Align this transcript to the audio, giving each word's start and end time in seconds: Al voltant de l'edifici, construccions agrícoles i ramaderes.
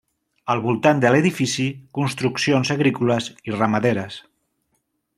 Al 0.53 0.61
voltant 0.63 1.01
de 1.03 1.11
l'edifici, 1.15 1.65
construccions 1.99 2.73
agrícoles 2.77 3.31
i 3.51 3.57
ramaderes. 3.61 4.21